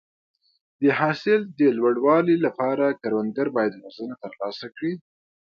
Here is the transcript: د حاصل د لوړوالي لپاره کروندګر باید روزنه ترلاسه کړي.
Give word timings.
د 0.81 0.83
حاصل 0.99 1.39
د 1.59 1.61
لوړوالي 1.77 2.35
لپاره 2.45 2.97
کروندګر 3.01 3.47
باید 3.55 3.79
روزنه 3.83 4.15
ترلاسه 4.23 4.65
کړي. 4.75 4.93